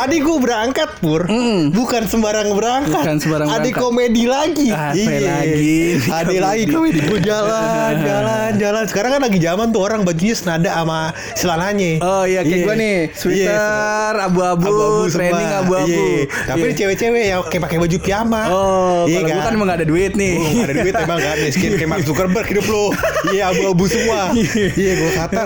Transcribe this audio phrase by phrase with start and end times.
[0.00, 1.28] Tadi gue berangkat pur,
[1.70, 3.04] bukan sembarang berangkat.
[3.04, 3.76] Bukan sembarang Ada berangkat.
[3.76, 4.68] komedi lagi.
[4.70, 5.18] Ah, Iya.
[5.20, 5.76] lagi?
[6.02, 6.98] Ada lagi komedi.
[7.02, 8.84] Gue jalan, jalan, jalan.
[8.86, 12.00] Sekarang kan lagi zaman tuh orang bajunya senada sama celananya.
[12.00, 12.64] Oh iya kayak Iya.
[12.64, 13.12] gue nih Iya.
[13.12, 14.72] Sweater abu-abu,
[15.06, 16.32] training abu-abu Iya.
[16.46, 16.64] Tapi Iya.
[16.64, 18.42] ini cewek-cewek yang kayak pakai baju piyama.
[18.48, 21.18] Oh Iya kalau gue kan emang gak ada duit nih Oh, gak ada duit emang
[21.20, 22.88] kan miskin kayak Mark Zuckerberg hidup lo
[23.28, 24.32] Iya abu-abu semua
[24.72, 25.42] Iya gue kata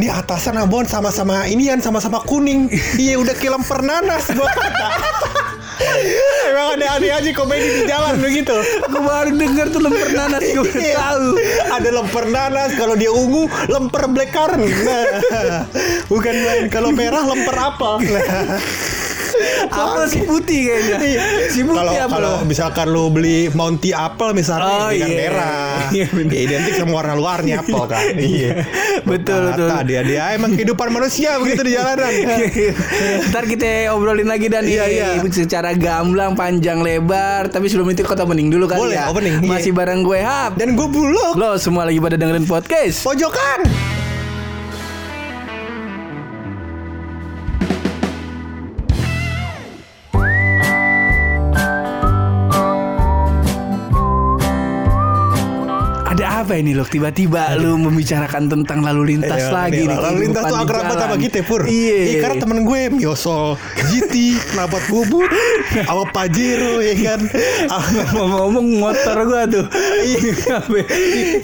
[0.00, 4.88] Ini atasan abon sama-sama inian sama-sama kuning Iya udah kayak lemper nanas gue kata.
[6.48, 8.54] Emang ada-ada aja komedi di jalan begitu.
[8.84, 10.94] Gue baru denger tuh lemper nanas Gue baru Iya.
[10.96, 11.26] tahu.
[11.70, 15.06] Ada lemper nanas Kalau dia ungu Lemper blackcurrant Nah
[16.04, 18.26] Bukan main Kalau merah lemper apel Nah
[19.68, 21.20] Apa sih putih kayaknya Iya.
[21.48, 25.06] Si putih Kalau apa kalau misalkan lu beli Monty Apple misalnya Oh, kan iya.
[25.08, 25.78] merah.
[25.88, 26.30] Iya, bener.
[26.30, 28.02] Ya, identik sama warna luarnya apel kan.
[28.18, 28.50] Iya.
[29.02, 29.68] Betul, betul.
[29.68, 32.12] Kata dia dia emang kehidupan manusia begitu di jalanan.
[33.28, 35.06] Ntar kita obrolin lagi dan Iya, iya.
[35.24, 39.48] secara gamblang panjang lebar tapi sebelum itu kota opening dulu kali Boleh, ya opening, iya.
[39.48, 41.34] masih bareng gue Hap Dan gue bulog.
[41.34, 43.97] lo semua lagi pada dengerin podcast Pojokan.
[56.48, 60.42] Apa ini loh tiba-tiba lu membicarakan tentang lalu lintas Iya, lagi nih, nih Lalu lintas
[60.42, 61.60] tuh akrab banget sama kita pur.
[61.62, 64.14] iya Iya, karena temen gue Miosol, GT,
[64.48, 65.28] Knabat Bubut,
[65.78, 67.20] sama Pajero ya kan.
[68.08, 70.80] ngomong-ngomong motor gua tuh ngabe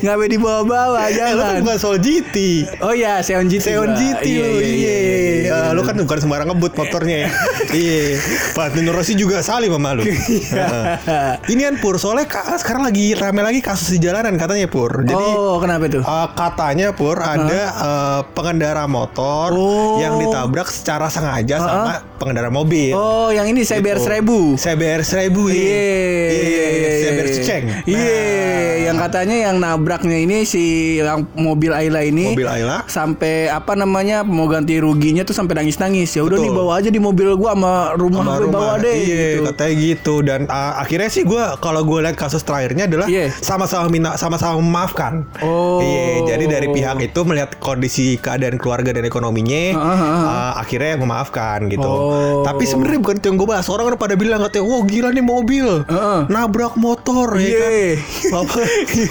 [0.00, 2.36] ngabe di bawah-bawah Eh, lu kan jangan bukan soal GT.
[2.80, 3.92] oh ya Seon GT Seon.
[3.92, 5.34] GT Iya, lu, iya, iya, iya.
[5.44, 5.72] iya.
[5.72, 7.30] Lu kan bukan sembarang ngebut motornya ya.
[7.74, 8.16] Iya.
[8.54, 10.06] Valentino Rossi juga salim sama lu.
[11.44, 14.93] Ini kan Pur, soalnya ka- sekarang lagi rame lagi kasus di jalanan katanya Pur.
[14.96, 19.96] Jadi oh kenapa tuh eh, katanya Pur ada eh, pengendara motor Oh.
[19.96, 22.92] yang ditabrak secara sengaja sama pengendara mobil.
[22.92, 24.06] oh yang ini saya bayar Gitu.
[24.06, 25.58] seribu CBR seribu Iya,
[26.28, 27.34] Iya, iya, CBR iya.
[27.34, 27.64] seceng.
[27.84, 28.22] Iya,
[28.84, 30.62] yang katanya yang nabraknya ini si
[30.96, 32.84] yang mobil Ayla ini Mobil Ayla.
[32.86, 36.10] sampai apa namanya mau ganti ruginya tuh sampai nangis-nangis.
[36.10, 39.24] Ya udah nih bawa aja di mobil gua sama rumah sama gue bawa deh Iya,
[39.32, 39.42] gitu.
[39.46, 43.32] katanya gitu dan uh, akhirnya sih gue kalau gue lihat kasus terakhirnya adalah Iya.
[43.34, 45.24] sama-sama minta sama-sama memaafkan.
[45.40, 45.80] Oh.
[45.80, 49.96] Iya, jadi dari pihak itu melihat kondisi keadaan keluarga dan ekonominya, ah, ah.
[49.96, 51.88] uh, akhirnya memaafkan gitu.
[51.88, 52.44] Oh.
[52.44, 53.66] Tapi sebenarnya bukan itu yang gue bahas.
[53.72, 56.20] Orang kan pada bilang katanya, wah gila nih mobil, Heeh.
[56.28, 57.72] nabrak motor, ya kan?
[57.72, 57.92] Iya.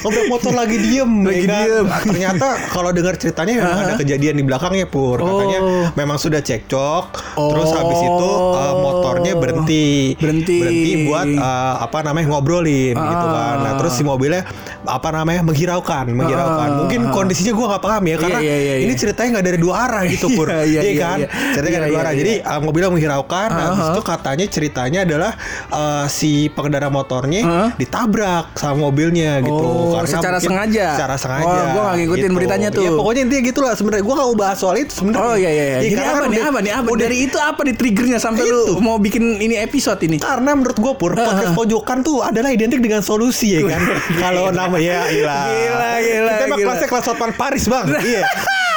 [0.06, 1.58] nabrak motor lagi diem, Lagi ya kan?
[1.66, 1.86] diem.
[1.90, 5.18] Nah, ternyata kalau dengar ceritanya memang ada kejadian di belakangnya pur.
[5.18, 5.88] Katanya Oh.
[5.96, 7.78] memang sudah cekcok, terus Oh.
[7.80, 10.60] habis itu uh, motornya berhenti, Berhenti.
[11.08, 13.56] buat uh, apa namanya ngobrolin gitu kan.
[13.64, 14.44] Nah terus si mobilnya
[14.84, 16.68] apa namanya menghiraukan, menghiraukan.
[16.70, 16.78] Ah.
[16.84, 19.00] Mungkin kondisinya gua nggak paham ya karena Iya, iya, iya, ini iya.
[19.00, 21.18] ceritanya nggak dari dua arah gitu pur, Iya, iya, iya, kan?
[21.24, 21.28] iya.
[21.56, 22.12] Ceritanya nggak dari Iya, dua arah.
[22.14, 23.48] iya, Jadi uh, mobilnya menghiraukan.
[23.48, 25.32] Nah, habis Ah, itu katanya ceritanya adalah
[25.70, 27.70] uh, si pengendara motornya Ah.
[27.74, 29.56] ditabrak sama mobilnya gitu.
[29.56, 30.88] Oh, Karena secara mungkin sengaja?
[31.00, 31.48] Secara sengaja.
[31.48, 32.84] Oh, gua nggak ngikutin beritanya tuh.
[32.84, 34.04] Ya pokoknya intinya gitulah sebenarnya.
[34.04, 35.24] Gua nggak mau bahas soal itu sebenarnya.
[35.24, 35.64] Oh iya iya.
[35.64, 35.78] iya.
[35.82, 36.40] Jadi karena apa nih?
[36.44, 36.72] Apa nih?
[36.74, 40.18] Apa dari itu apa nih triggernya sampai lu mau bikin ini episode ini?
[40.20, 43.82] Karena menurut gue pur podcast pojokan tuh adalah identik dengan solusi ya kan.
[44.24, 45.40] Kalau nama ya gila.
[45.54, 47.86] Gila, gila, Kita mah kelasnya kelas Hotman Paris bang.
[48.04, 48.24] iya.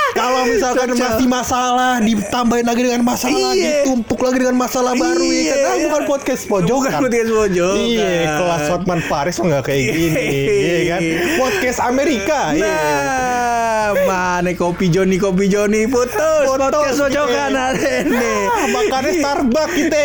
[0.09, 1.03] Kalau misalkan Cocok.
[1.03, 3.85] masih masalah ditambahin lagi dengan masalah, Iya.
[3.85, 5.45] ditumpuk lagi dengan masalah baru ya kan.
[5.45, 5.69] Iya.
[5.69, 6.89] Ah, bukan podcast pojokan.
[6.89, 7.85] Bukan podcast pojokan.
[7.85, 10.25] Iya, kelas Hotman Paris mah nggak kayak gini,
[10.57, 11.01] iya kan.
[11.37, 12.41] Podcast Amerika.
[12.51, 12.65] iya.
[12.65, 17.61] Nah, mana kopi Joni kopi Joni putus, Putus, podcast pojokan iya.
[17.69, 18.35] hari ini.
[18.67, 20.05] Makannya Starbucks kita.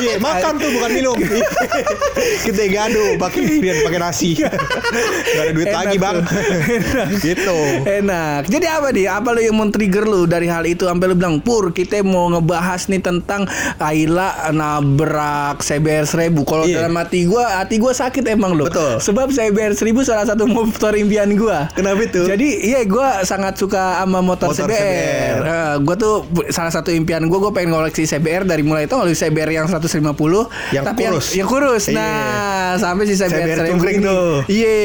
[0.00, 1.16] Iya, makan tuh bukan minum.
[2.46, 4.32] kita gaduh pakai biar pakai nasi.
[4.36, 4.52] Gak
[5.36, 6.16] ada duit Enak lagi, Bang.
[6.20, 6.26] tuh.
[7.20, 7.58] gitu.
[7.84, 8.48] Enak.
[8.48, 9.06] Jadi apa nih?
[9.06, 12.88] Apa lu yang men-trigger lu dari hal itu sampai lu bilang, "Pur, kita mau ngebahas
[12.88, 13.44] nih tentang
[13.78, 16.80] Ayla nabrak CBR 1000." Kalau Iya.
[16.80, 18.66] dalam hati gua, hati gua sakit emang lu.
[18.66, 19.00] Betul.
[19.00, 21.68] Sebab CBR 1000 salah satu motor impian gua.
[21.72, 22.24] Kenapa itu?
[22.24, 24.80] Jadi, iya gua sangat suka sama motor, Motor CBR.
[24.80, 25.36] CBR.
[25.40, 26.14] Eh, gua tuh
[26.48, 29.88] salah satu impian gua gua pengen ngoleksi CBR dari mulai itu ngoleksi CBR yang 150
[30.70, 31.26] Yang tapi kurus.
[31.30, 31.84] yang, yang kurus.
[31.86, 31.96] Iya.
[31.96, 34.30] Nah, sampai si CBR, CBR 1000 cungkring tuh.
[34.46, 34.76] Iya.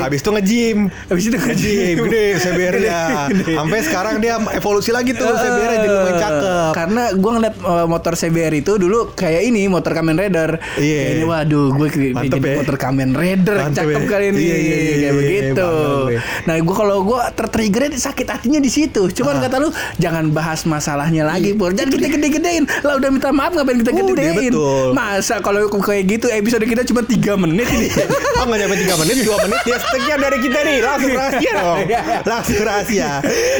[0.00, 0.78] Habis itu nge-gym.
[1.06, 3.02] Habis itu Nge-gym gede CBR Gede, ya.
[3.26, 3.54] gede.
[3.54, 6.70] Sampai sekarang dia evolusi lagi tuh Eh, CBR jadi lumayan cakep.
[6.72, 10.60] Karena gue ngeliat eh, motor CBR itu dulu kayak ini motor Kamen Rider.
[10.76, 11.00] Iya.
[11.00, 12.54] Kayak Ini waduh gue jadi ya.
[12.56, 14.08] motor Kamen Rider Mantep cakep ya.
[14.08, 14.38] kali ini.
[14.38, 15.68] Iya, iya, iya, kayak iya, begitu.
[16.10, 16.20] iya.
[16.44, 19.08] Nah, gua kalau gua tertrigger sakit hatinya di situ.
[19.08, 21.72] Cuman kata lu jangan bahas masalahnya lagi, Pur.
[21.72, 22.64] Jangan kita gede-gedein.
[22.82, 24.86] Lah udah minta maaf ngapain kita Udah, betul.
[24.90, 27.88] Masa kalau kayak gitu episode kita cuma 3 menit ini.
[28.34, 31.78] Oh nggak nyampe 3 menit, 2 menit ya sekian dari kita nih Langsung rahasia dong
[31.86, 32.00] Iya.
[32.26, 33.10] Langsung rahasia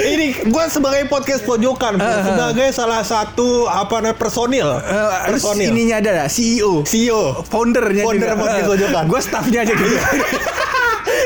[0.03, 2.11] Ini gue sebagai podcast pojokan Bro.
[2.27, 4.69] Sebagai salah satu Apa namanya personil
[5.25, 6.83] terus Personil ininya ada lah, CEO.
[6.83, 8.43] CEO Foundernya Founder juga.
[8.43, 9.05] podcast pojokan.
[9.07, 9.95] Gue staffnya aja gitu.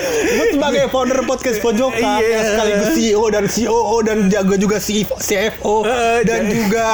[0.09, 2.29] Gue sebagai founder podcast pojokan Iya.
[2.31, 6.89] yang sekaligus CEO dan COO dan jaga juga CFO Eh, dan jadi- juga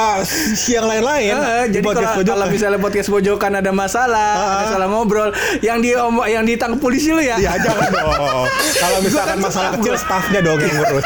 [0.66, 1.34] yang lain-lain
[1.68, 2.36] di jadi podcast kalau, pojokan.
[2.36, 4.52] kalau misalnya podcast pojokan ada masalah, Ah.
[4.56, 5.30] ada salah ngobrol,
[5.60, 5.92] yang di
[6.26, 7.36] yang ditangkap polisi lu ya.
[7.36, 8.46] Ya jangan dong.
[8.74, 11.04] Kalau misalkan kan masalah kecil staffnya dong yang ngurus.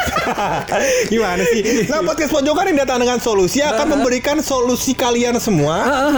[1.12, 1.62] Gimana sih?
[1.87, 5.76] Nah podcast pojokan yang datang dengan solusi akan memberikan solusi kalian semua.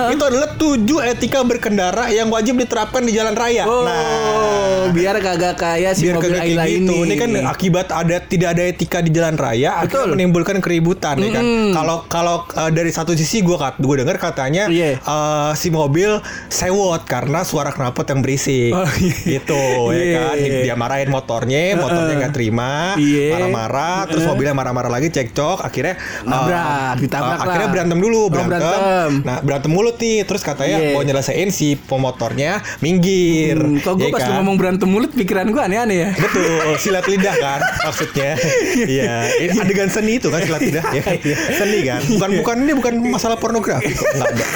[0.08, 3.64] Itu adalah tujuh etika berkendara yang wajib diterapkan di jalan raya.
[3.64, 4.90] Oh, Nah.
[4.90, 6.92] biar kagak kayak si Biar mobil Ayla gitu.
[6.94, 6.98] ini.
[7.02, 10.12] Ini kan akibat ada tidak ada etika di jalan raya Betul.
[10.12, 11.44] menimbulkan keributan ya kan.
[11.72, 15.00] Kalau kalau uh, dari satu sisi gue kat gue dengar katanya Iya.
[15.00, 18.72] uh, si mobil sewot karena suara knalpot yang berisik.
[18.72, 19.16] Oh, iya.
[19.38, 20.18] Gitu ya Iya.
[20.20, 20.34] kan.
[20.36, 23.32] Di- Dia marahin motornya, motornya nggak terima, Iya.
[23.34, 28.28] marah-marah, terus mobilnya marah-marah lagi cekcok, akhirnya uh, Nabrak, ditabrak uh, akhirnya berantem dulu, Oh,
[28.28, 28.60] berantem.
[28.60, 29.10] berantem.
[29.22, 30.90] Nah, berantem mulut nih, terus katanya Iya.
[30.90, 33.56] mau nyelesain si pemotornya minggir.
[33.56, 34.32] Hmm, kok gue ya pas kan?
[34.36, 36.10] ngomong berantem mulut pikiran gue aneh-aneh ya.
[36.18, 38.34] Betul, silat lidah kan maksudnya.
[38.74, 39.30] Iya,
[39.62, 41.02] adegan seni itu kan silat lidah ya.
[41.54, 42.02] Seni kan.
[42.02, 44.02] Bukan bukan ini bukan masalah pornografi kok.
[44.18, 44.46] Nggak ada.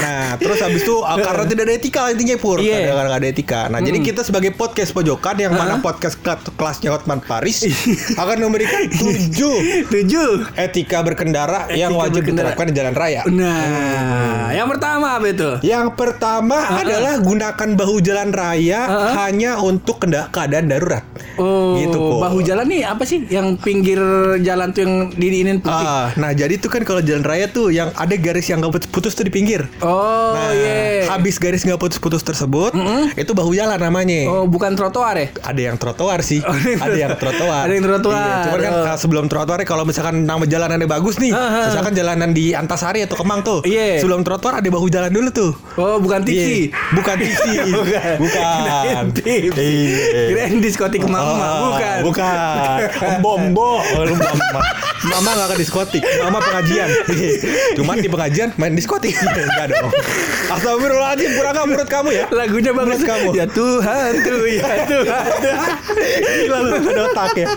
[0.00, 2.90] Nah, terus habis itu ah, karena tidak ada etika intinya pur, Iya.
[2.90, 3.60] karena nggak ada etika.
[3.66, 7.68] Nah, jadi kita sebagai podcast pojokan yang mana podcast kela- kelasnya Hotman Paris
[8.14, 9.56] akan memberikan tujuh
[9.86, 10.30] Tujuh.
[10.56, 12.48] etika berkendara yang Etika wajib berkendara.
[12.48, 13.20] diterapkan di jalan raya.
[13.26, 15.50] Nah, yang pertama apa itu?
[15.62, 18.80] Yang pertama adalah gunakan bahu jalan raya
[19.18, 21.04] hanya untuk keadaan darurat.
[21.36, 22.20] Oh, Gitu, Po.
[22.20, 23.24] bahu jalan nih apa sih?
[23.24, 24.00] Yang pinggir
[24.40, 25.72] jalan tuh yang diinin putih.
[25.82, 29.22] Ah, nah jadi tuh kan kalau jalan raya tuh yang ada garis yang putus-putus tuh
[29.22, 29.66] di pinggir.
[29.80, 31.08] Oh, nah, iya.
[31.08, 32.72] habis garis nggak putus-putus tersebut,
[33.14, 34.28] itu bahu jalan namanya.
[34.28, 35.26] Oh, bukan trotoar ya?
[35.42, 37.62] Ada yang trotoar sih, Oh, ada yang ada trotoar.
[37.66, 38.16] Ada yang trotoar.
[38.16, 38.96] Iya, cuman kan Oh.
[38.96, 41.66] sebelum trotoar kalau misalkan nama jalanannya bagus nih, Ah, ah.
[41.68, 44.00] misalkan jalanan di Antasari atau Kemang tuh, Iya.
[44.00, 45.52] sebelum trotoar ada bahu jalan dulu tuh.
[45.76, 46.68] Oh, bukan tiksi.
[46.68, 48.14] Iya, bukan tiksi, bukan.
[48.18, 48.58] bukan.
[48.84, 49.56] Kirain tips.
[49.56, 50.22] Iya.
[50.28, 51.98] Kirain diskotik mama, Oh, bukan.
[52.04, 52.78] Bukan.
[53.24, 53.80] Bombo.
[53.80, 54.60] Oh, lu mama.
[55.00, 56.02] Mama gak ke diskotik.
[56.20, 56.88] Mama pengajian.
[57.72, 59.16] Cuman di pengajian main diskotik.
[59.16, 59.79] Enggak dong.
[60.54, 61.30] Astagfirullahaladzim.
[61.32, 62.24] Kurang gak menurut kamu ya?
[62.30, 63.28] Lagunya bagus Menurut kamu?
[63.32, 65.26] Ya Tuhan tuh, ya Tuhan.
[66.40, 67.48] Gila lu ada otak ya.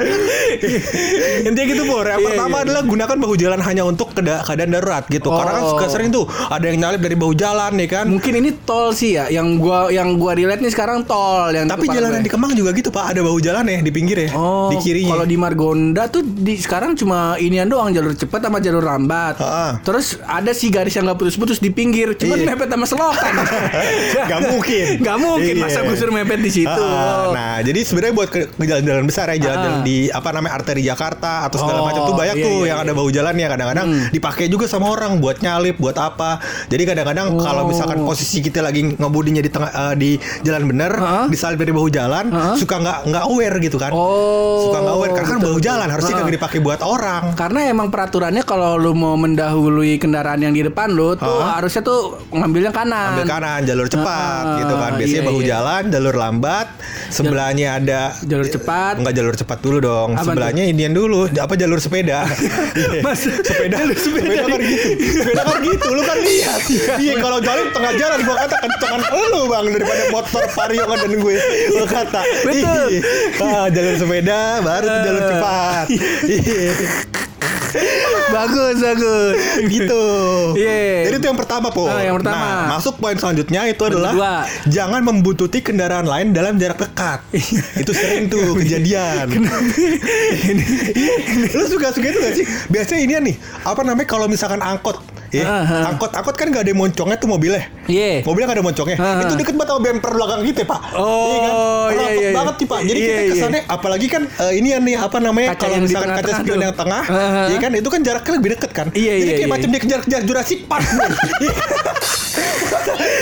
[1.48, 2.06] Intinya gitu Pur.
[2.06, 2.64] Yang Iya, pertama iya.
[2.64, 5.28] adalah gunakan bahu jalan hanya untuk keadaan darurat gitu.
[5.28, 5.72] Karena kan Oh.
[5.74, 8.06] suka sering tuh ada yang nyalip dari bahu jalan ya kan.
[8.06, 11.88] Mungkin ini tol sih ya, yang gua yang gua relate nih sekarang tol yang Tapi
[11.88, 12.26] jalanan gue.
[12.26, 13.06] di Kemang juga gitu Pak.
[13.10, 14.30] Ada bahu jalan ya di pinggir ya.
[14.34, 15.14] Oh, di kirinya.
[15.14, 19.40] Kalau di Margonda tuh di sekarang cuma inian doang jalur cepat sama jalur lambat.
[19.82, 22.46] Terus ada sih garis yang nggak putus-putus di pinggir, cuma Iya.
[22.50, 23.34] mepet sama selokan.
[24.30, 24.86] Gak mungkin.
[25.00, 25.64] Gak mungkin Iya.
[25.64, 26.84] masa gue suruh mepet di situ.
[26.84, 29.84] Ah, nah, jadi sebenarnya buat ke, ke jalan-jalan besar ya, jalan-jalan Ah.
[29.84, 32.80] di apa namanya arteri Jakarta atau segala Oh, macam tuh banyak iya, tuh iya, yang
[32.80, 32.86] iya.
[32.86, 36.40] ada bahu jalan ya kadang-kadang dipakai juga sama orang buat nyalip, buat apa.
[36.68, 40.12] Jadi kadang-kadang kalau misalkan posisi kita lagi ngebudinya di tengah eh, di
[40.42, 41.26] jalan bener, Ah.
[41.26, 42.54] disalip dari bahu jalan, Ah.
[42.54, 43.92] suka nggak nggak aware gitu kan.
[43.92, 44.70] Oh.
[44.70, 45.66] Suka nggak aware karena kan bahu betul.
[45.66, 46.20] jalan harusnya Ah.
[46.20, 47.24] kagak dipakai buat orang.
[47.34, 51.58] Karena emang peraturannya kalau lu mau mendahului kendaraan yang di depan lu tuh Ah.
[51.58, 51.93] harusnya tuh
[52.34, 53.16] ngambilnya kanan.
[53.16, 54.92] Ambil kanan jalur cepat Ah, gitu kan.
[55.00, 55.50] Biasanya iya, bahu iya.
[55.54, 56.68] jalan, jalur lambat,
[57.10, 58.94] sebelahnya ada Jalur cepat.
[59.00, 60.10] Enggak jalur cepat dulu dong.
[60.16, 61.28] Apaan Sebelahnya Indian dulu.
[61.30, 62.26] Apa jalur sepeda?
[62.74, 63.06] Iya.
[63.06, 64.90] Mas, sepeda, sepeda, kan gitu.
[65.14, 65.88] Sepeda kan gitu.
[65.94, 66.62] Lu kan lihat.
[67.04, 69.02] Iya, kalau jalan tengah jalan gua kata kencengan
[69.32, 71.36] lu Bang daripada motor Vario kan dan gue.
[71.74, 72.22] Gua kata.
[72.44, 72.88] Betul.
[72.90, 73.02] Iya.
[73.42, 75.86] Ah, jalur sepeda baru tuh jalur cepat.
[77.74, 78.30] Iya.
[78.32, 79.34] bagus bagus.
[79.68, 80.04] gitu.
[80.58, 81.10] Iya.
[81.10, 81.90] Jadi itu yang pertama, Po.
[81.90, 82.38] Ah, yang pertama.
[82.38, 84.36] Nah, masuk poin selanjutnya itu adalah kedua.
[84.70, 87.20] jangan membuntuti kendaraan lain dalam jarak dekat.
[87.82, 89.28] itu sering tuh kejadian.
[91.54, 92.46] Lu suka-suka itu gak sih?
[92.70, 94.98] Biasanya ini nih, apa namanya kalau misalkan angkot
[95.34, 95.90] Ya, Ah, ah.
[95.90, 97.66] angkot angkot kan gak ada moncongnya tuh mobilnya.
[97.90, 98.22] Iya.
[98.22, 98.98] Mobilnya gak ada moncongnya.
[98.98, 99.18] Ah.
[99.20, 100.82] Itu deket banget sama bumper belakang kita, Pak.
[100.94, 101.50] Oh, iya kan?
[101.50, 102.32] iya, Rapat iya, iya.
[102.32, 102.80] banget nih, Pak.
[102.80, 103.32] Jadi Iya, kita iya.
[103.34, 106.60] kesannya apalagi kan eh, ini ya nih apa namanya Kaca kalau yang misalkan kaca spion
[106.62, 107.46] yang tengah, Ah, ah.
[107.50, 108.88] ya kan itu kan jaraknya lebih deket kan.
[108.94, 109.50] Iya, Jadi iya, kayak iya.
[109.50, 110.86] macam dia kejar-kejar Jurassic Park.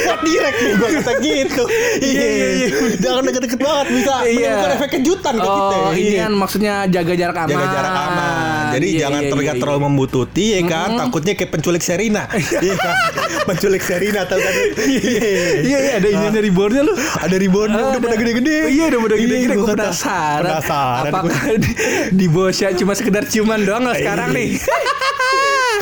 [0.02, 1.64] Buat direct nih gue kata gitu.
[2.02, 2.68] Iya, iya, iya.
[2.98, 4.28] Jangan deket-deket banget bisa Iya.
[4.28, 5.76] menimbulkan efek kejutan ke kita.
[5.78, 6.22] Oh, ini Iya.
[6.22, 7.52] kan maksudnya jaga jarak aman.
[7.52, 8.64] Jaga jarak aman.
[8.72, 9.64] Jadi Iya, jangan iya, terlihat iya, iya.
[9.64, 10.90] terlalu membututi ya kan.
[10.98, 12.26] Takutnya kayak penculik Serina.
[12.34, 12.96] Iya kan?
[13.44, 14.54] penculik Serina tahu kan?
[14.82, 15.30] Iya
[15.78, 16.94] iya ada ini dari bornya lu.
[16.98, 18.18] Ada ribbon Ah, udah pada ada.
[18.18, 18.58] gede-gede.
[18.68, 19.38] Iya udah pada gede-gede.
[19.40, 20.42] Iya, Gue penasaran.
[20.44, 21.12] Penasaran.
[21.14, 21.72] Apakah di,
[22.10, 24.38] di Bosya cuma sekedar ciuman doang sekarang Iya.
[24.40, 24.50] nih?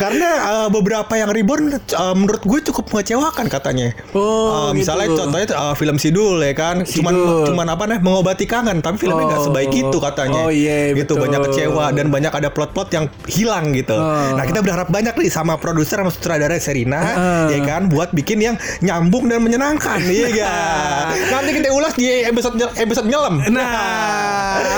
[0.00, 3.92] Karena uh, beberapa yang reborn uh, menurut gue cukup mengecewakan katanya.
[4.10, 5.18] Oh, Uh, misalnya gitu.
[5.20, 7.44] contohnya uh, film Sidul ya kan, cuman Sidul.
[7.46, 9.46] cuman apa nih mengobati kangen, tapi filmnya nggak Oh.
[9.46, 10.40] sebaik itu katanya.
[10.40, 11.22] Oh, iya, gitu betul.
[11.22, 13.92] banyak kecewa dan banyak ada plot-plot yang hilang gitu.
[13.92, 14.32] Oh.
[14.32, 17.44] Nah kita berharap banyak nih sama produser sama sutradara Serina Heeh.
[17.52, 21.04] ya kan buat bikin yang nyambung dan menyenangkan, iya kan.
[21.30, 23.42] Nanti kita ulas di episode episode nyelam.
[23.44, 23.68] Nah,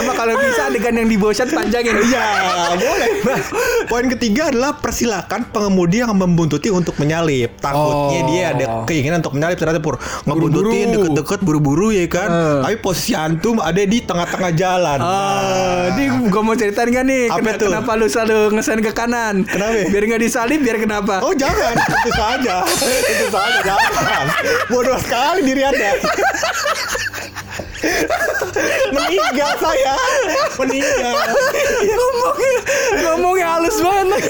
[0.03, 1.95] apa kalau bisa adegan yang di Bosya panjangin?
[2.03, 2.27] Iya,
[2.75, 3.11] boleh.
[3.23, 3.41] Nah,
[3.87, 4.75] poin ketiga adalah
[5.13, 7.61] persilakan pengemudi yang membuntuti untuk menyalip.
[7.61, 7.85] Takutnya
[8.19, 8.27] Oh.
[8.27, 10.93] dia ada keinginan untuk menyalip ternyata pur ngebuntutin Buru-buru.
[10.97, 12.29] deket-deket buru-buru ya kan.
[12.29, 12.61] Eh.
[12.65, 14.99] Tapi posisi antum ada di tengah-tengah jalan.
[14.99, 17.69] Oh, ini gue mau ceritain gak nih Apa kena- tuh?
[17.69, 19.85] Kenapa lu selalu ngesen ke kanan Kenapa?
[19.87, 22.57] Biar gak disalip biar kenapa Oh jangan, itu saja,
[23.05, 24.25] itu saja jangan.
[24.67, 25.91] Bodoh sekali diri anda.
[28.95, 29.95] Meninggal saya,
[30.61, 31.17] meninggal.
[31.83, 32.55] Ngomongnya
[33.03, 34.23] Ngomongnya halus banget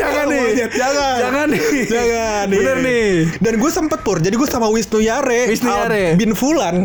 [0.00, 0.40] Jangan nih.
[0.40, 1.16] Monyet, jangan.
[1.16, 1.60] Jangan nih.
[1.88, 2.58] Jangan nih.
[2.60, 3.10] Bener nih.
[3.40, 6.14] Dan gue sempet pur, jadi gue sama Wisnu Yare, Wisnu Yare.
[6.16, 6.76] bin Fulan,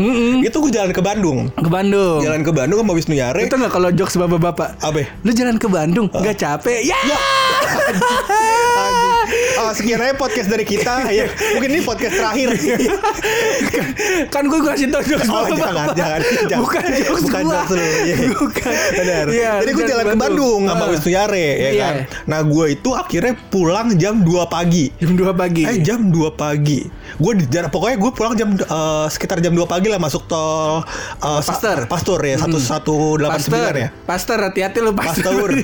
[0.42, 1.52] itu gue jalan ke Bandung.
[1.52, 2.24] Ke Bandung.
[2.24, 3.46] Jalan ke Bandung sama Wisnu Yare.
[3.46, 4.80] Itu gak kalau jokes bapak-bapak?
[4.80, 5.04] Apa?
[5.24, 6.08] Lu jalan ke Bandung?
[6.12, 6.80] Gak capek?
[6.86, 6.96] Ya
[9.56, 11.08] Ah, sekian aja podcast dari kita.
[11.10, 12.50] ya, mungkin ini podcast terakhir.
[14.28, 16.60] Kan gue kasih tau jokes Oh, jangan, jangan, jangan.
[16.60, 17.54] Bukan jokes Bukan gua.
[17.58, 18.16] jokes lu, iya.
[18.32, 19.26] Bukan Benar.
[19.28, 20.90] Iya, Jadi gue jalan ke Bandung sama Ah.
[20.90, 21.82] Wisnu Yare, ya Iya.
[21.82, 21.96] kan.
[22.26, 24.92] Nah gue itu akhirnya pulang jam 2 pagi.
[24.96, 26.80] Jam 2 pagi Eh jam 2 pagi.
[27.16, 30.84] Gue di jalan pokoknya gue pulang jam eh, sekitar jam 2 pagi lah masuk tol
[31.16, 31.80] eh, sa- Pasteur.
[31.88, 33.88] Pasteur ya 1189 Pastor ya.
[34.04, 35.50] Pastor hati-hati lu Pastor Pasteur.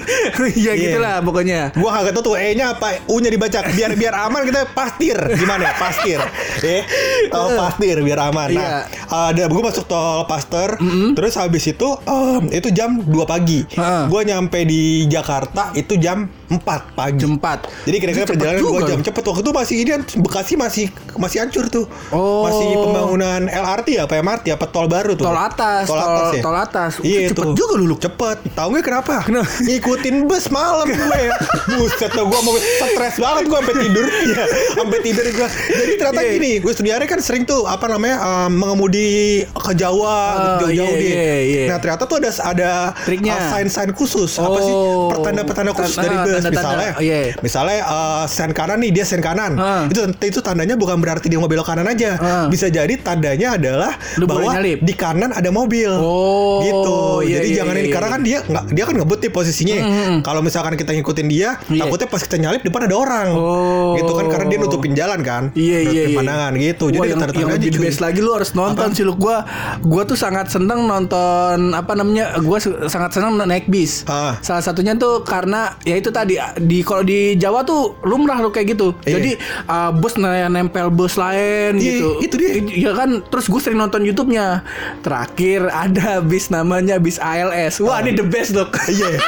[0.53, 0.73] Iya Iya.
[0.89, 3.59] gitulah pokoknya Gua kagak tahu tuh E-nya apa, U-nya dibaca.
[3.69, 5.17] Biar biar aman kita pastir.
[5.37, 5.73] Gimana ya?
[5.77, 6.19] Pastir.
[6.61, 6.83] Eh,
[7.29, 8.49] tol pastir biar aman.
[8.53, 10.77] Nah, ada gue masuk tol Pasteur.
[11.17, 13.65] Terus habis itu em, itu jam 2 pagi.
[13.73, 14.03] Heeh.
[14.07, 16.59] Gua nyampe di Jakarta itu jam 4
[16.91, 17.17] pagi.
[17.17, 20.85] Jam 4 Jadi kira-kira perjalanan dua jam cepet waktu itu masih ini kan Bekasi masih
[21.15, 21.85] masih hancur tuh.
[22.09, 22.43] Oh.
[22.43, 25.23] Masih pembangunan LRT apa MRT apa tol baru tuh.
[25.23, 26.41] Tol atas, Tol tol- atas ya.
[26.41, 26.91] tol atas.
[27.01, 27.53] Iya Cepet tuh.
[27.53, 27.95] juga lu.
[27.95, 28.37] Cepet.
[28.51, 29.15] Tahu nggak kenapa?
[29.21, 29.47] Kenapa?
[29.61, 31.21] Ngikutin bus malam gue.
[31.71, 34.05] Buset tuh gue mau stres banget gue sampai tidur.
[34.21, 35.47] Iya, sampai tidur gue.
[35.49, 36.31] Jadi ternyata Iya.
[36.33, 39.09] gini, gue studiare kan sering tuh apa namanya eh, mengemudi
[39.45, 41.11] ke Jawa, Oh, jauh-jauh dia.
[41.11, 41.63] iya, iya.
[41.67, 42.69] Nah ternyata tuh ada ada
[43.01, 43.35] Triknya.
[43.49, 44.37] sign-sign khusus.
[44.37, 45.09] Apa sih Oh.
[45.09, 46.61] pertanda-pertanda khusus dari ah, bus tanda-tanda.
[46.73, 46.91] misalnya?
[46.97, 47.19] Oh, iya.
[47.39, 49.51] Misalnya eh, sen kanan nih dia sen kanan.
[49.57, 49.83] Ah.
[49.87, 52.17] Itu itu tandanya bukan berarti dia mau belok kanan aja.
[52.17, 52.45] Ah.
[52.49, 55.91] Bisa jadi tandanya adalah Lu bahwa di kanan ada mobil.
[55.91, 56.99] Oh, gitu.
[57.27, 57.95] iya, jadi iya, jangan iya, ini iya.
[57.95, 59.77] karena kan dia nggak dia kan ngebut nih posisinya.
[60.25, 61.85] Kalau misalkan kita ngikutin dia, Iya.
[61.87, 63.27] takutnya pas kita nyalip depan ada orang.
[63.35, 63.93] Oh.
[63.95, 65.43] Gitu kan karena dia nutupin jalan kan.
[65.53, 66.17] Iya iya Nutupin iya.
[66.17, 66.83] pandangan gitu.
[66.85, 69.37] Wah, Jadi yang, tanda-tanda yang aja lebih best lagi lu harus nonton sih lu gua
[69.83, 72.57] gua tuh sangat seneng nonton apa namanya gua
[72.87, 74.03] sangat seneng naik bis.
[74.07, 74.37] Ah.
[74.41, 78.77] Salah satunya tuh karena ya itu tadi di kalau di Jawa tuh lumrah lu kayak
[78.77, 78.93] gitu.
[79.03, 79.13] Iya.
[79.17, 79.31] Jadi
[79.67, 82.09] uh, bus nempel bus lain Iya, gitu.
[82.21, 82.49] itu dia.
[82.89, 84.63] Ya kan terus gue sering nonton YouTube-nya.
[85.01, 87.81] Terakhir ada bis namanya bis ALS.
[87.81, 88.71] Wah, ini the best, Dok.
[88.75, 88.85] Ah.
[88.87, 89.09] Iya.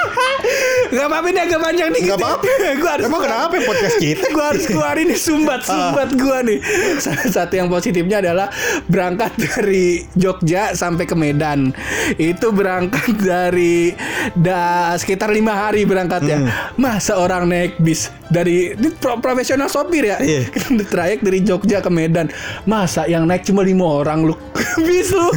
[0.93, 2.43] Gak apa-apa ini agak panjang nih Nggak apa-apa.
[2.83, 4.25] Gue harus Emang kenapa podcast kita?
[4.29, 6.60] gue harus keluarin nih sumbat sumbat gue nih
[6.98, 8.48] salah satu yang positifnya adalah
[8.89, 11.69] berangkat dari Jogja sampai ke Medan
[12.17, 13.93] itu berangkat dari
[14.33, 16.38] da, sekitar lima hari berangkat ya
[16.84, 20.20] masa orang naik bis dari ini pro- profesional sopir ya?
[20.20, 20.52] Iya.
[20.92, 22.28] trayek dari Jogja ke Medan.
[22.68, 24.36] Masa yang naik cuma lima orang lu?
[24.84, 25.30] Bis lu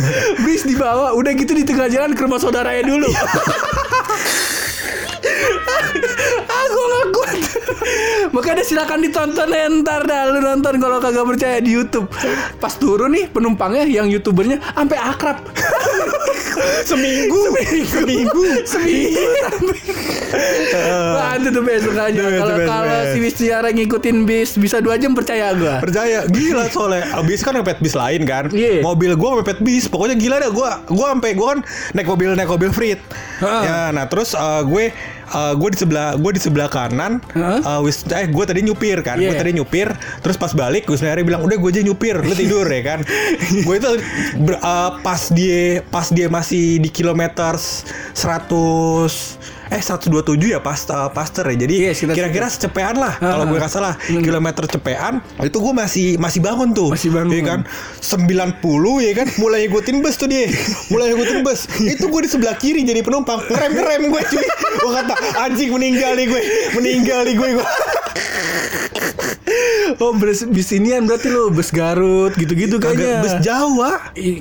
[0.49, 3.05] bis dibawa udah gitu di tengah jalan ke rumah saudaranya dulu
[8.35, 12.06] Makanya silakan ditonton ya ntar dah Lu nonton kalau kagak percaya di Youtube.
[12.58, 15.38] Pas turun nih penumpangnya yang youtubernya sampai akrab.
[16.88, 17.52] Seminggu.
[17.87, 18.44] Seminggu.
[18.64, 19.25] Seminggu.
[19.44, 19.78] Sampai
[21.16, 23.12] Wah itu best The best, Kalau best, kalau best.
[23.12, 25.78] si Wistiara ngikutin bis Bisa dua jam percaya gua.
[25.78, 26.25] Percaya.
[26.26, 27.12] Gila soalnya.
[27.16, 28.49] Abis kan mepet bis lain kan.
[28.50, 28.80] Iya.
[28.82, 29.87] Mobil gua mepet bis.
[29.87, 30.70] Pokoknya gila dah gua.
[30.88, 31.61] Gua sampai gua kan
[31.92, 33.00] naik mobil naik mobil frit.
[33.42, 34.85] Ya nah terus eh, gue
[35.28, 37.59] eh, gue di sebelah gue di sebelah kanan Heeh.
[37.61, 39.37] eh, wis eh gue tadi nyupir kan gue Iya.
[39.37, 39.87] tadi nyupir
[40.21, 42.99] terus pas balik sendiri bilang udah gue aja nyupir lu tidur ya kan
[43.66, 43.90] gue itu
[44.38, 51.11] ber- eh, pas dia pas dia masih di kilometer 100 eh 127 ya pas uh,
[51.11, 51.56] Pasteur ya.
[51.66, 56.06] Jadi Iya, sekitar kira-kira secepean lah kalau gue nggak salah kilometer cepean itu gue masih
[56.23, 56.94] masih bangun tuh.
[56.94, 57.35] Masih bangun.
[57.35, 57.61] Ya kan
[57.99, 60.46] 90 ya kan mulai ngikutin bus tuh dia.
[60.92, 61.61] mulai ngikutin bus.
[61.82, 63.42] itu gue di sebelah kiri jadi penumpang.
[63.50, 64.46] Ngerem-ngerem gue cuy.
[64.76, 66.42] Gue kata anjing meninggal nih gue.
[66.78, 67.49] Meninggal nih gue.
[67.58, 67.66] gue.
[69.96, 73.23] Oh bus, bus inian berarti lo bus Garut gitu-gitu kayaknya.
[73.23, 73.90] Agak bus Jawa.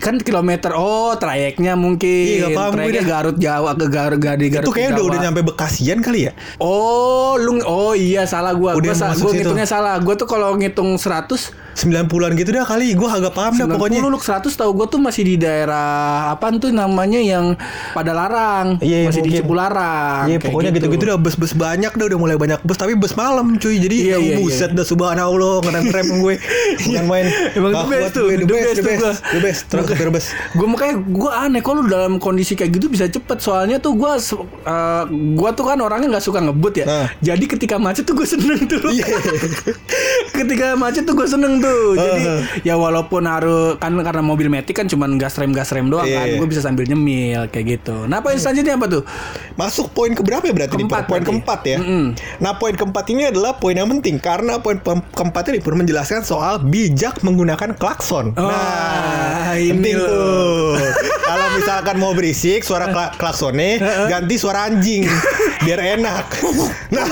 [0.01, 3.03] Kan kilometer oh trayeknya mungkin Iya, nggak paham trayeknya.
[3.05, 5.14] Garut Jawa ke Garut Gadi Garut Itu ke kayaknya udah.
[5.15, 6.31] Udah nyampe Bekasian kali ya.
[6.59, 8.75] oh lu oh iya salah gua.
[8.75, 9.95] Udah gua, gua ngitungnya salah.
[10.03, 12.95] Gua tuh kalau ngitung 100 90-an gitu dah kali.
[12.95, 13.99] Gue agak paham dah 90 pokoknya.
[14.07, 17.59] lu 100 tahu gua tuh masih di daerah apa tuh namanya yang
[17.91, 19.43] pada larang Iya, masih di mungkin.
[19.43, 21.17] Cipularang Iya kayak pokoknya gitu-gitu dah.
[21.19, 22.79] Bus-bus banyak dah udah mulai banyak bus.
[22.79, 23.75] Tapi bus malam cuy.
[23.75, 24.87] Jadi Iya, ya iya, buset dah.
[24.87, 26.35] Subhanallah ngerem-ngerem gue.
[26.87, 29.19] Bukan main Emang the best tuh, gue, the best the best.
[29.27, 29.63] The best
[29.99, 31.61] the best gue makanya gue aneh.
[31.65, 33.37] Kalau dalam kondisi kayak gitu bisa cepet?
[33.43, 34.11] Soalnya tuh gue
[35.35, 36.85] gue tuh kan orangnya nggak suka ngebut ya.
[36.85, 37.07] Nah.
[37.19, 38.79] jadi ketika macet tuh gue seneng tuh.
[38.87, 39.05] Iya.
[40.39, 42.21] ketika macet tuh gue seneng tuh jadi
[42.63, 46.27] ya walaupun harus kan karena mobil metik kan cuman gas rem gas rem doang kan.
[46.27, 46.37] Iya.
[46.37, 48.05] gue bisa sambil nyemil kayak gitu.
[48.05, 49.03] Nah poin selanjutnya apa tuh?
[49.55, 50.73] Masuk poin ke berapa ya berarti?
[50.75, 51.77] Keempat poin keempat ya?
[51.77, 52.05] Mm-mm.
[52.37, 54.77] nah poin keempat ini adalah poin yang penting karena poin
[55.09, 58.35] keempat ini pun menjelaskan soal bijak menggunakan klakson.
[58.35, 60.07] Oh, nah ini penting loh.
[60.07, 60.69] tuh.
[61.21, 63.79] Kalau misalkan mau berisik suara kla- klaksonnya
[64.11, 65.07] ganti suara anjing
[65.61, 66.25] biar enak.
[66.85, 67.07] Nah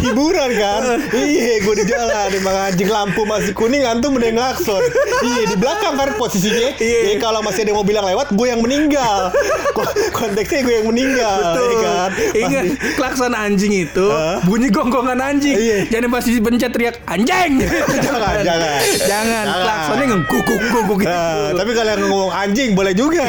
[0.00, 0.82] hiburan kan?
[1.12, 4.82] Iya gue di jalan emang anjing lampu masih kuning antum udah ngelakson
[5.20, 7.00] iya di belakang kan posisinya Iya.
[7.06, 9.30] iya kalau masih ada mobil yang lewat gue yang meninggal
[9.70, 11.64] Ko- konteksnya gue yang meninggal Betul.
[11.64, 14.40] iya kan Ingat klakson anjing itu Hah?
[14.42, 15.54] bunyi gonggongan anjing.
[15.54, 15.78] Iya.
[15.88, 17.52] Jangan pasti dipencet teriak anjing.
[17.98, 18.80] Jangan, jangan.
[19.00, 19.44] Jangan.
[19.48, 21.10] Klaksonnya ngeguguk guguk gitu.
[21.10, 23.26] Nah, tapi kalau yang ngomong anjing boleh juga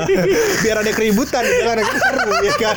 [0.62, 2.76] biar ada keributan jalanan kan seru ya kan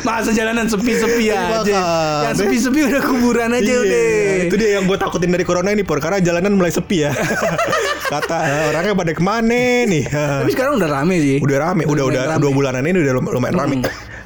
[0.00, 1.60] Masa jalanan sepi-sepi aja.
[1.60, 1.82] Makanya.
[2.24, 4.06] Yang sepi-sepi udah kuburan aja Iya, udah.
[4.42, 7.12] itu dia yang gue takutin dari corona ini por karena jalanan mulai sepi ya
[8.12, 11.36] kata eh, orangnya pada ke mana nih Tapi sekarang udah rame sih.
[11.38, 12.40] udah rame udah udah rame.
[12.40, 13.74] dua bulanan ini udah lum- lumayan rame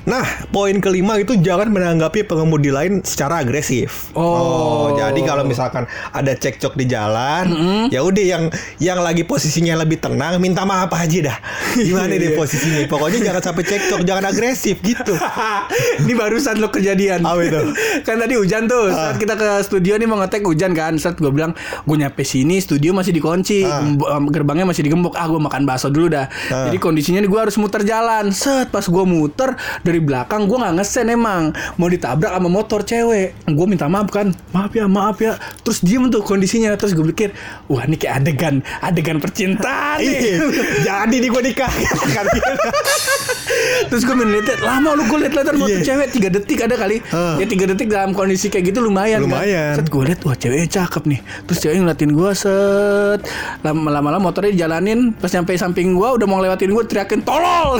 [0.02, 4.10] Nah, poin kelima itu jangan menanggapi pengemudi lain secara agresif.
[4.18, 4.90] Oh.
[4.92, 7.44] jadi kalau misalkan ada cekcok di jalan,
[7.88, 8.44] ya udah yang
[8.78, 11.38] yang lagi posisinya lebih tenang, minta maaf aja dah.
[11.74, 12.82] Gimana deh posisinya?
[12.86, 15.14] Pokoknya jangan sampai cekcok, jangan agresif gitu.
[16.02, 17.22] Ini barusan lo kejadian.
[17.22, 17.60] Apa itu?
[18.06, 18.90] kan tadi hujan tuh.
[18.90, 19.10] Ah.
[19.14, 20.98] Saat kita ke studio nih mau ngetek hujan kan.
[20.98, 21.54] Saat gue bilang
[21.86, 24.18] gue nyampe sini studio masih dikunci, Ah.
[24.28, 25.14] Gerbangnya masih digembok.
[25.14, 26.26] Ah gue makan bakso dulu dah.
[26.50, 26.68] Ah.
[26.68, 28.30] Jadi kondisinya nih gue harus muter jalan.
[28.30, 29.54] Set pas gue muter
[29.92, 33.36] dari belakang gue nggak ngesen emang mau ditabrak sama motor cewek.
[33.44, 34.32] Gue minta maaf kan.
[34.56, 35.36] Maaf ya maaf ya.
[35.60, 36.72] Terus diem tuh kondisinya.
[36.80, 37.36] Terus gue pikir
[37.68, 40.16] wah ini kayak adegan adegan percintaan nih.
[40.16, 40.36] Iya.
[40.88, 41.72] Jadi nih gue nikah
[42.16, 42.26] kan
[43.84, 45.84] Terus gue liat lama lu gue liat-liatan motor Iya.
[45.84, 46.96] cewek tiga detik ada kali.
[47.00, 47.34] Heeh.
[47.38, 49.22] Ya tiga detik dalam kondisi kayak gitu lumayan.
[49.22, 49.74] Lumayan.
[49.74, 49.78] Kan?
[49.78, 51.20] Set gue liat wah ceweknya cakep nih.
[51.44, 53.20] Terus ceweknya ngeliatin gue set.
[53.60, 55.12] Lama- Lama-lama motornya dijalanin.
[55.12, 57.78] Pas nyampe samping gue udah mau ngelewatin gue teriakin tolol.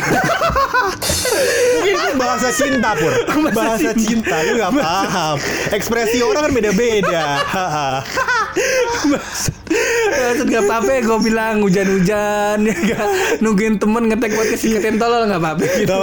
[1.83, 3.11] Mungkin bahasa cinta pur
[3.51, 5.37] Bahasa Bahasa cinta Lu gak paham
[5.73, 7.23] Ekspresi orang kan beda-beda
[10.13, 13.07] Maksud gak apa-apa gue bilang hujan-hujan ya gak?
[13.39, 15.97] Nungguin temen ngetek podcast ingetin tolol gak apa-apa gitu.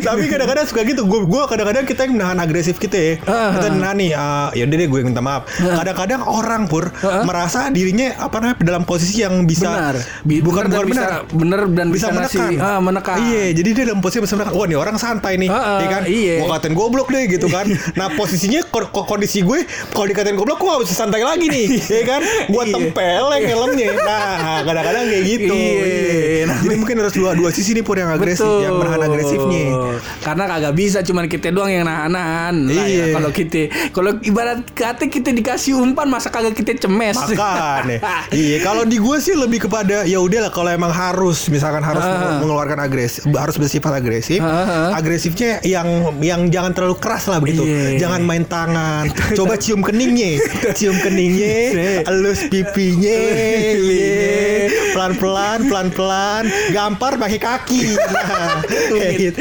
[0.00, 3.50] Tapi kadang-kadang suka gitu Gue gua kadang-kadang kita yang menahan agresif kita ya Ah.
[3.54, 7.22] Kita menahan nih ah, Yaudah deh gue minta maaf Kadang-kadang orang pur Ah.
[7.22, 9.94] Merasa dirinya Apa namanya Dalam posisi yang bisa Benar.
[10.22, 12.50] Bi- Bukan benar bukan bisa- benar benar dan bisa, bisa menekan.
[12.50, 13.16] ngasih- ah, menekan.
[13.20, 14.54] Iya, jadi dia dalam posisi bisa menekan.
[14.54, 16.02] Wah, nih orang santai nih, Ah, ah, ya kan?
[16.04, 16.34] iya.
[16.38, 17.64] Gua katain goblok deh gitu kan.
[17.94, 21.66] nah, posisinya ko- ko- kondisi gue kalau dikatain goblok gua gak bisa santai lagi nih,
[21.80, 22.20] ya kan?
[22.46, 22.74] Gua Iya.
[23.04, 23.88] Tempeleng helmnya.
[23.96, 25.54] Nah, kadang-kadang kayak gitu.
[25.54, 25.84] Iya.
[25.84, 26.44] Iya.
[26.64, 28.64] Jadi mungkin harus dua dua sisi nih pur yang agresif, Betul.
[28.64, 29.64] yang menahan agresifnya.
[30.20, 32.54] Karena kagak bisa cuman kita doang yang nahan-nahan.
[32.64, 32.88] Nah, Iya.
[32.88, 37.16] ya, kalau kita kalau ibarat kata kita dikasih umpan masa kagak kita cemes.
[37.16, 37.98] Makan ya.
[38.34, 42.36] iya, kalau di gue sih lebih kepada ya udahlah kalau emang harus misalkan harus Ah.
[42.38, 44.38] mengeluarkan agresif, harus bersifat agresif.
[44.40, 44.98] Ah, ah.
[44.98, 45.86] Agresifnya yang
[46.20, 47.64] yang jangan terlalu keras lah begitu.
[47.64, 48.00] Iya.
[48.00, 49.08] Jangan main tangan.
[49.38, 50.40] Coba cium keningnya.
[50.78, 51.54] cium keningnya,
[52.06, 52.46] elus
[52.96, 53.18] pipinya.
[53.74, 54.66] Iya.
[54.94, 57.82] Pelan-pelan, pelan-pelan, gampar pakai kaki.
[58.14, 59.40] Nah, kayak gitu.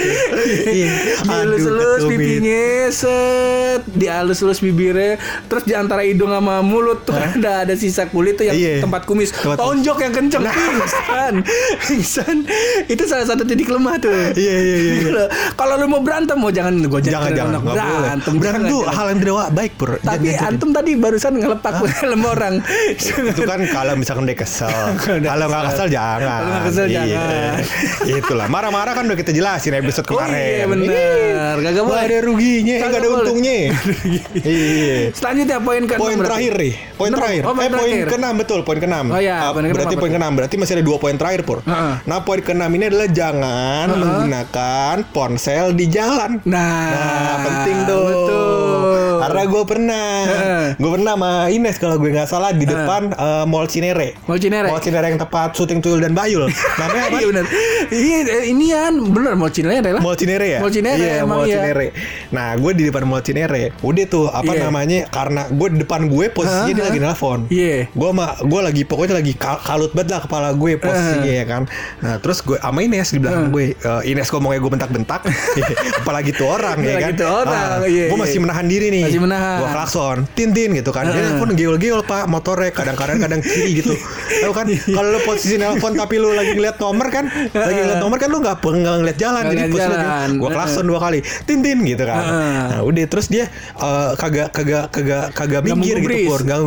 [0.66, 0.90] Iya.
[1.22, 2.18] Aduh, Dielus-elus ketumit.
[2.18, 5.12] pipinya set Dialus-elus bibirnya
[5.46, 8.76] Terus di antara hidung sama mulut tuh ada ada sisa kulit tuh yang Iya.
[8.80, 11.34] tempat kumis Tempat- Tonjok yang kenceng Pingsan
[11.80, 12.38] Pingsan
[12.86, 15.26] Itu salah satu titik lemah tuh Iya, iya, iya, iya.
[15.54, 19.50] Kalau lu mau berantem mau jangan gue Jangan jangan berantem Berantem tuh hal yang tidak
[19.54, 19.92] baik pur.
[19.96, 22.54] Tapi Jangan- jangan- antum tadi barusan ngelepak helm orang.
[22.94, 24.72] itu kan kalau misalkan dia kesel
[25.30, 27.54] kalau nggak kesel jangan Kalau nggak kesel Iya, jangan.
[28.20, 30.36] Itulah marah-marah kan udah kita jelasin episode Oh kemarin.
[30.36, 31.54] iya benar.
[31.56, 32.04] Gak boleh.
[32.04, 33.56] ada ruginya, gak ada untungnya.
[34.44, 35.10] iya.
[35.12, 37.42] Selanjutnya poin ke Poin terakhir nih, poin terakhir.
[37.44, 39.06] Oh, eh poin keenam betul, poin keenam.
[39.10, 41.60] Oh, iya, poin berarti poin keenam, berarti masih ada dua poin terakhir pur.
[42.04, 46.42] Nah poin keenam ini adalah jangan menggunakan ponsel di jalan.
[46.44, 48.04] Nah, Nah, penting tuh.
[48.06, 48.43] Betul.
[49.24, 50.08] Karena gue pernah,
[50.74, 54.20] gue pernah sama Ines kalau gue nggak salah di depan eh, Mall Cinere.
[54.24, 54.68] Mall Cinere.
[54.68, 56.48] Mall Cinere yang tepat syuting Tuyul dan Bayul.
[56.76, 57.18] Namanya apa?
[57.24, 57.46] Iya benar.
[57.88, 60.60] Iya eh, ini kan benar mau Cina adalah Mall Cinere ya?
[60.60, 61.56] Mall Cinere Iya, emang Mall iya.
[61.58, 61.88] Cinere.
[62.30, 63.64] Nah, gue di depan Mall Cinere.
[63.80, 64.62] Udah tuh apa Iya.
[64.62, 65.00] namanya?
[65.08, 66.74] Karena gue di depan gue posisinya Hah?
[66.74, 67.40] dia lagi nelfon.
[67.48, 67.88] Iya.
[67.90, 71.64] Gue mah gue lagi pokoknya lagi kal- kalut banget lah kepala gue posisinya ya kan.
[72.00, 73.66] Nah, terus gue sama Ines di belakang gue.
[73.74, 75.22] Eh, Ines ngomongnya gue bentak-bentak.
[76.02, 77.14] Apalagi tuh orang ya Apalagi kan.
[77.16, 79.04] tuh orang, iya, gue masih menahan diri nih.
[79.14, 79.58] Masih menahan.
[79.62, 81.06] Gue klakson, tin-tin gitu kan.
[81.06, 83.94] Dia nelfon geol-geol Pak, motornya kadang-kadang kadang kiri gitu.
[84.42, 84.66] Tahu kan?
[84.74, 88.42] Kalau lu posisi nelfon tapi lu lagi ngeliat nomor kan, lagi ngeliat nomor kan lu
[88.42, 89.44] nggak nggak ngeliat jalan.
[89.54, 90.30] Jadi posisi jalan.
[90.42, 91.20] gue klakson dua kali.
[91.46, 92.24] Tintin gitu kan.
[92.26, 93.46] Nah udah terus dia
[93.78, 96.60] eh, kagak kagak kagak kagak minggir gitu pur nggak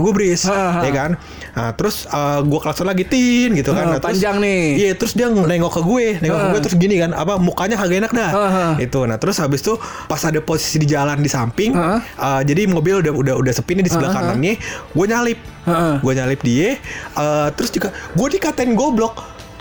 [0.46, 0.86] Heeh.
[0.86, 1.10] ya kan
[1.56, 4.64] nah terus eh, gue klakson lagi tin gitu kan Heeh, Nah, terus- panjang nih.
[4.76, 6.52] iya terus dia nengok ke gue nengok ke Heeh.
[6.52, 8.72] gue terus gini kan apa mukanya kagak enak dah Heeh.
[8.84, 9.72] itu nah terus habis itu
[10.04, 11.98] pas ada posisi di jalan di samping Heeh.
[11.98, 14.20] eh, jadi mobil udah udah udah sepi nih di sebelah Heeh.
[14.28, 14.54] kanannya
[14.92, 15.94] gue nyalip Heeh.
[15.98, 16.68] gue nyalip dia
[17.14, 19.16] eh, terus juga gue dikatain goblok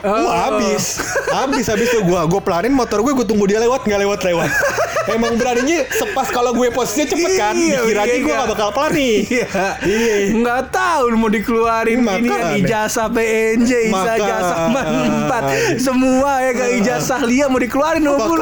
[0.05, 0.29] Oh.
[0.29, 1.01] Wah habis
[1.33, 4.49] Habis habis tuh gue Gue pelanin motor gue Gue tunggu dia lewat Nggak lewat-lewat
[5.15, 8.39] Emang beraninya Sepas kalau gue posisinya cepet kan Iya, Dikiranya iya, gue iya.
[8.39, 9.47] gak bakal pelani Iya.
[9.81, 10.15] Iya.
[10.37, 12.21] Nggak tahu mau dikeluarin Makanya.
[12.21, 15.43] ini kan ijazah PNJ, ijazah empat
[15.79, 18.35] semua ya kan ijazah lia mau dikeluarin nunggu.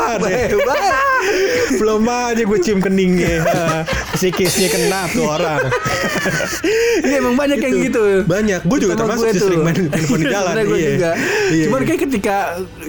[1.80, 3.43] Belum aja gue cium keningnya
[4.13, 5.60] Psikisnya kena tuh orang
[7.04, 7.86] Iya emang banyak yang Gitu.
[7.89, 8.04] gitu.
[8.23, 8.62] Banyak.
[8.63, 10.54] Gua juga Sama termasuk gue sering main handphone di jalan.
[10.63, 10.89] Gue Iya.
[10.91, 11.12] juga.
[11.49, 12.36] Iya, Cuman kayak ketika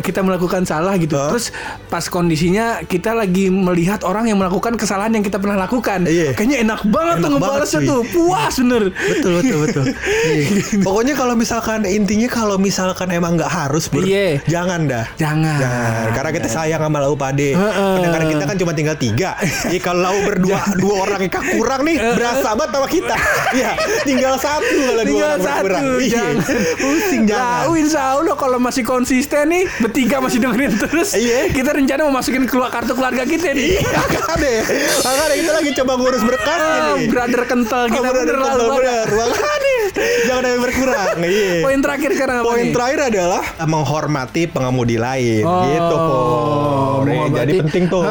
[0.00, 1.30] kita melakukan salah gitu, Hah?
[1.30, 1.50] terus
[1.88, 6.32] pas kondisinya kita lagi melihat orang yang melakukan kesalahan yang kita pernah lakukan, Iya.
[6.32, 8.82] kayaknya enak banget Enak tuh ngebalesnya banget, tuh, puas bener.
[8.92, 9.84] betul betul betul.
[10.24, 10.46] Iya.
[10.80, 14.44] Pokoknya kalau misalkan intinya kalau misalkan emang nggak harus Bur, Iya.
[14.44, 15.04] jangan dah.
[15.16, 15.58] Jangan.
[15.58, 16.06] Jangan.
[16.12, 17.52] Karena kita sayang sama lau pade.
[17.52, 17.94] Heeh.
[17.98, 19.30] Kadang-kadang kita kan cuma tinggal tiga.
[19.66, 23.16] Iya kalau lau berdua dua orang yang kurang nih berasa banget sama kita.
[23.54, 23.70] Iya
[24.02, 25.84] tinggal satu kalau dua Tinggal orang satu, berkurang.
[25.96, 26.10] Iya.
[26.10, 26.36] jangan
[26.82, 27.62] Pusing jangan.
[27.62, 31.48] Lau insya Allah kalau masih konsisten nih Bertiga masih dengerin terus Iya.
[31.48, 34.54] Kita rencana mau masukin keluar kartu keluarga kita nih Makanya,
[35.00, 37.06] makanya kita lagi coba ngurus berkas Ah, ini.
[37.06, 39.06] Brother kental kita Oh, bener bener, lalu bener.
[39.06, 39.76] Makanya,
[40.24, 41.06] jangan ada berkurang.
[41.20, 41.54] Iya.
[41.60, 42.72] Poin terakhir sekarang apa Poin nih?
[42.72, 45.44] terakhir adalah menghormati pengemudi lain.
[45.44, 47.02] gitu, Pur.
[47.04, 48.02] mau Nih, Jadi penting tuh.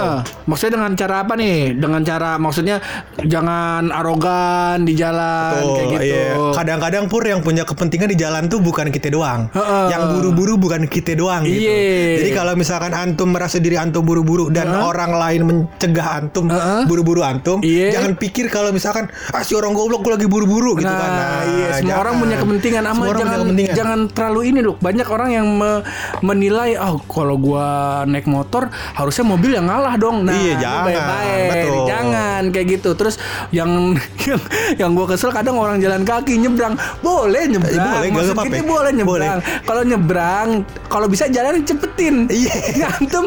[0.46, 1.56] Maksudnya dengan cara apa nih?
[1.76, 2.78] Dengan cara maksudnya
[3.24, 6.04] jangan arogan di jalan Tuh, kayak gitu.
[6.04, 6.28] iya.
[6.54, 9.48] Kadang-kadang pur yang punya kepentingan di jalan tuh bukan kita doang.
[9.52, 9.86] Heeh.
[9.90, 11.64] Yang buru-buru bukan kita doang gitu.
[11.64, 12.20] Iya.
[12.20, 14.84] Jadi kalau misalkan antum merasa diri antum buru-buru dan Heeh.
[14.84, 16.84] orang lain mencegah antum Heeh.
[16.86, 17.96] buru-buru antum, Iya.
[17.96, 21.10] jangan pikir kalau misalkan ah si orang goblok gue lagi buru-buru gitu nah, kan.
[21.10, 22.02] Nah, iya, semua jangan.
[22.02, 23.76] orang punya kepentingan ama jangan punya kepentingan.
[23.76, 24.76] jangan terlalu ini loh.
[24.78, 25.84] Banyak orang yang me-
[26.20, 27.68] menilai oh kalau gua
[28.04, 30.26] naik motor harusnya mobil yang ngalah dong.
[30.26, 30.84] Nah, Iya, jangan.
[30.86, 31.48] baik-baik.
[31.50, 31.86] Betul.
[31.88, 32.83] Jangan kayak gitu.
[32.92, 33.16] Terus
[33.56, 33.96] yang
[34.28, 34.42] yang,
[34.76, 36.76] yang gua kesel kadang orang jalan kaki nyebrang.
[37.00, 37.72] Boleh nyebrang.
[37.72, 38.48] Eh, boleh, nggak Maksud apa-apa.
[38.52, 39.40] kita boleh nyebrang.
[39.64, 40.50] Kalau nyebrang,
[40.92, 42.28] kalau bisa jalan cepetin.
[42.28, 42.92] Iya.
[43.00, 43.26] Antum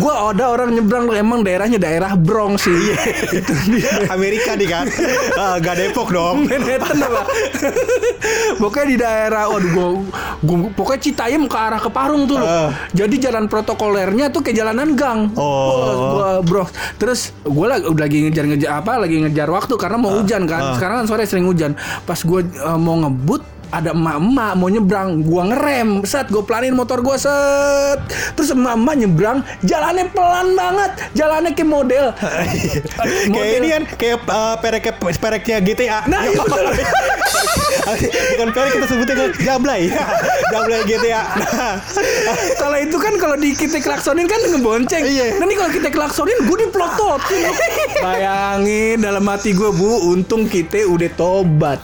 [0.00, 2.72] gua ada orang nyebrang emang daerahnya daerah Bronx sih.
[2.72, 2.98] Iya.
[3.44, 4.08] Itu dia.
[4.08, 4.86] Amerika nih kan,
[5.40, 6.48] Ah, gak Depok dong.
[6.48, 7.22] Manhattan apa?
[8.62, 9.88] pokoknya di daerah waduh gua
[10.74, 12.38] pokoknya Citayam ke arah ke Parung tuh.
[12.38, 12.70] Ah.
[12.94, 15.30] Jadi jalan protokolernya tuh kayak jalanan gang.
[15.34, 15.78] Oh.
[15.78, 16.64] Wah, gua bro.
[16.98, 20.62] Terus gua lagi udah lagi ngejar-ngejar apa lagi ngejar waktu karena mau hujan kan.
[20.62, 20.74] ah.
[20.78, 21.74] Sekarang kan sore sering hujan.
[22.04, 27.00] Pas gua eh, mau ngebut ada emak-emak mau nyebrang gua ngerem set gue pelanin motor
[27.04, 28.00] gua set
[28.34, 32.06] terus emak-emak nyebrang jalannya pelan banget jalannya kayak model
[33.34, 35.98] kayak ini kan kayak uh, perek pereknya GTA.
[36.06, 36.64] Nah, iya betul.
[38.36, 39.82] Bukan perek kita sebutnya kan jablay.
[40.52, 41.22] jablay GTA.
[41.24, 41.74] Nah,
[42.60, 45.02] kalau itu kan kalau di kita klaksonin kan ngebonceng.
[45.04, 45.40] Iya.
[45.40, 47.52] Nah ini kalau kita klaksonin gue diplototin.
[48.04, 51.78] Bayangin dalam hati gue bu, untung kita udah tobat.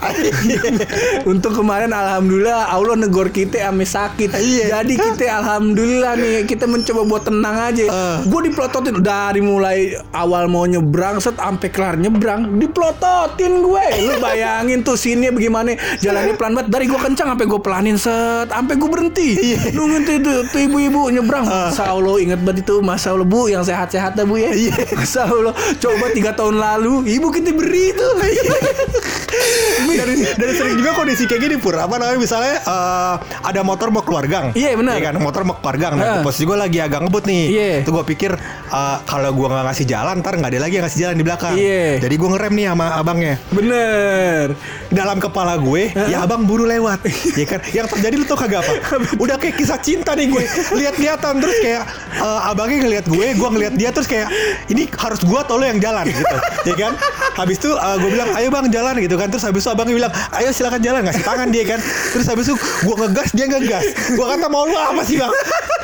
[1.31, 4.31] untung kemarin alhamdulillah Allah negor kita ame sakit.
[4.37, 4.81] Iya.
[4.81, 7.85] Jadi kita alhamdulillah nih kita mencoba buat tenang aja.
[7.91, 8.17] Eh.
[8.31, 13.87] Gue diplototin dari mulai awal mau nyebrang set sampai kelar nyebrang diplototin gue.
[14.07, 18.49] Lu bayangin tuh sini bagaimana jalannya pelan banget dari gue kencang sampai gue pelanin set
[18.53, 19.29] sampai gue berhenti.
[19.35, 19.75] Iya.
[19.75, 21.45] Nungguin tuh, tuh, tuh ibu-ibu nyebrang.
[21.49, 21.73] Ah.
[21.73, 24.53] Masa Allah inget banget itu Masa Allah bu yang sehat-sehat dah bu ya.
[24.55, 24.75] Iya.
[24.95, 28.13] Masa Allah coba tiga tahun lalu ibu kita beri tuh.
[29.99, 30.09] dan,
[30.39, 32.21] dan sering juga kondisi kayak gini pur apa namanya?
[32.21, 34.53] Misalnya eh, ada motor mau keluar gang.
[34.53, 35.01] Iya, benar.
[35.01, 35.15] Iya kan?
[35.17, 35.97] Motor mau keluar gang.
[35.97, 36.23] Nah, Heeh.
[36.23, 37.43] posisi gue lagi agak ngebut nih.
[37.49, 37.69] Iya.
[37.81, 38.37] itu gue pikir
[38.69, 41.55] eh, kalau gue nggak ngasih jalan ntar nggak ada lagi yang ngasih jalan di belakang.
[41.57, 42.05] Iya.
[42.05, 43.35] jadi gue ngerem nih sama abangnya.
[43.49, 44.47] Bener.
[44.95, 47.01] dalam kepala gue ya abang buru lewat.
[47.41, 47.61] Ya kan?
[47.73, 48.73] Yang terjadi lu tau kagak apa?
[49.25, 50.45] Udah kayak kisah cinta nih gue.
[50.77, 51.83] Lihat-lihatan terus kayak
[52.21, 54.29] eh, abangnya ngeliat gue gue ngeliat dia terus kayak
[54.69, 56.05] ini harus gue atau lo yang jalan?
[56.11, 56.37] Gitu.
[56.69, 56.93] Ya kan
[57.35, 59.29] habis itu eh, gue bilang ayo bang jalan gitu kan.
[59.31, 61.01] Terus habis itu abangnya bilang ayo silakan jalan.
[61.07, 61.81] Ngasih tangan dia kan.
[61.83, 63.87] Terus habis itu gue ngegas dia ngegas.
[64.15, 65.33] Gue kata mau lu apa sih bang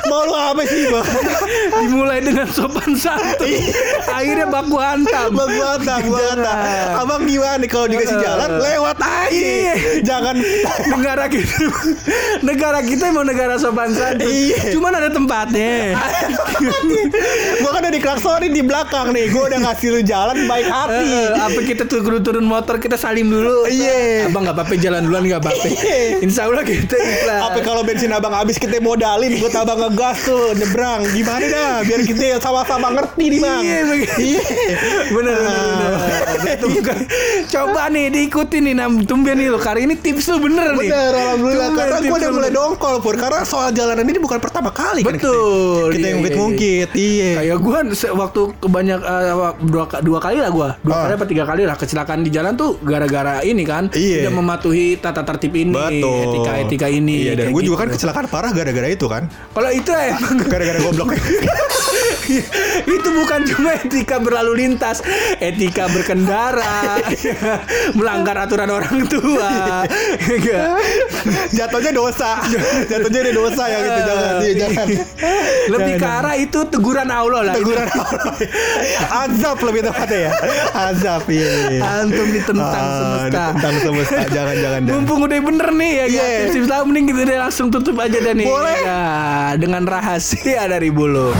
[0.09, 1.07] mau lu apa sih bang
[1.81, 3.49] Dimulai dengan sopan santun.
[4.07, 5.33] Akhirnya baku hantam.
[5.33, 6.57] Gua hantam, gua hantam.
[6.97, 9.29] Abang gimana nih kalau dikasih jalan lewat aja.
[9.31, 9.73] Iya.
[10.05, 10.35] Jangan
[10.93, 11.55] negara kita
[12.45, 14.29] negara kita emang negara sopan santun.
[14.29, 14.73] Iya.
[14.75, 15.97] Cuman ada tempatnya.
[17.61, 19.25] gua kan udah diklaksonin di belakang nih.
[19.33, 21.05] Gua udah ngasih lu jalan baik hati.
[21.11, 23.67] Eh, apa kita tuh kudu turun motor kita salim dulu.
[23.67, 24.29] Iya.
[24.29, 25.67] Abang nggak apa-apa jalan duluan nggak apa-apa.
[25.67, 26.23] Iya.
[26.23, 27.41] Insya Allah kita ikhlas.
[27.51, 32.01] Apa kalau bensin abang habis kita modalin buat abang ngegas tuh nyebrang gimana dah biar
[32.01, 33.61] kita sama-sama ngerti nih bang.
[33.61, 33.79] Iya.
[34.17, 34.41] Iya.
[35.09, 35.91] Bener bener bener.
[36.49, 36.97] Itu bukan.
[37.47, 39.59] Coba nih diikuti nih nam tumben nih lo.
[39.59, 40.87] Kali ini tips lu bener nih.
[40.87, 41.67] Bener, alhamdulillah.
[41.67, 42.57] Tumben Karena gue udah mulai bener.
[42.57, 43.15] dongkol, Pur.
[43.15, 45.13] Karena soal jalanan ini bukan pertama kali kan.
[45.13, 45.89] Betul.
[45.89, 46.89] Kita, kita yang Iya, iya, ngungkit-ngungkit.
[46.93, 47.29] Iya.
[47.35, 47.77] Kayak gue
[48.13, 51.01] waktu kebanyak eh, dua, dua kali lah gue dua Ah.
[51.03, 54.23] kali apa tiga kali lah kecelakaan di jalan tuh gara-gara ini kan Iya.
[54.23, 56.21] tidak mematuhi tata tertib ini Betul.
[56.29, 57.81] etika etika ini Iya, dan gue juga gitu.
[57.81, 59.25] kan kecelakaan parah gara-gara itu kan.
[59.49, 61.09] kalau itu emang Gara-gara goblok.
[62.95, 65.03] itu bukan cuma etika berlalu lintas
[65.41, 67.01] etika berkendara
[67.97, 69.83] melanggar aturan orang tua.
[71.57, 72.39] Jatuhnya dosa.
[72.87, 74.33] Jatuhnya ini dosa yang itu jangan.
[74.41, 74.87] Iya, jangan.
[75.71, 78.33] lebih ke arah itu teguran Allah lah Teguran Allah.
[79.27, 80.31] Azab lebih tepatnya ya.
[80.73, 81.51] Azab iya.
[81.69, 81.81] iya.
[82.01, 84.21] antum ditentang Ah, semesta Ditentang semesta.
[84.31, 84.81] Jangan jangan.
[84.87, 84.97] jangan.
[85.01, 86.23] Mumpung udah bener nih ya Iya.
[86.23, 86.51] yeah.
[86.51, 88.47] tips lah mending kita langsung tutup aja dan nih.
[88.47, 88.77] Boleh.
[88.81, 89.03] Ya,
[89.59, 91.31] dengan rahasia dari bulu.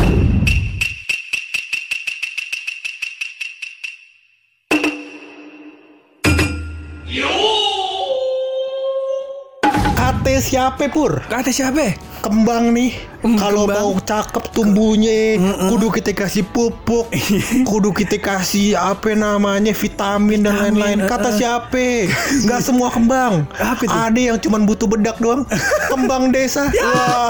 [9.91, 11.19] Kate siapa pur?
[11.27, 11.99] Kata siapa?
[12.23, 12.95] Kembang nih.
[13.19, 15.35] Hmm, Kalau mau cakep tumbuhnya,
[15.67, 17.11] kudu kita kasih pupuk,
[17.69, 21.03] kudu kita kasih apa namanya vitamin dan lain-lain.
[21.03, 21.35] eh, Kata eh.
[21.35, 21.85] siapa?
[22.47, 23.43] Nggak semua kembang.
[23.59, 23.83] Apa?
[24.07, 25.43] Ada yang cuman butuh bedak doang.
[25.91, 26.71] Kembang desa.
[26.71, 26.87] Ya.
[26.87, 27.29] Wah.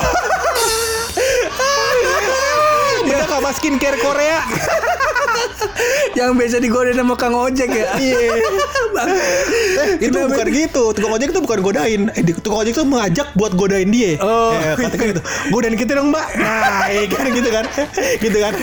[3.02, 4.46] Bedak sama skincare Korea.
[6.14, 7.98] Yang biasa digodain sama Kang Ojek ya.
[7.98, 8.46] Iya.
[8.92, 9.10] Bang.
[9.12, 10.84] Eh, itu Kenapa bukan gitu.
[10.94, 12.02] Tukang ojek itu bukan godain.
[12.14, 14.20] Eh, tukang ojek itu mengajak buat godain dia.
[14.20, 14.54] Oh.
[14.54, 15.22] Eh, katakan gitu.
[15.50, 16.28] Godain kita dong, Mbak.
[16.38, 17.66] Nah, iya kan gitu kan.
[18.20, 18.54] gitu kan.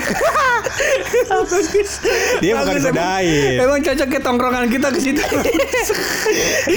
[2.42, 3.56] Dia bukan Bagus, godain.
[3.58, 5.22] Emang, cocok ke tongkrongan kita ke situ.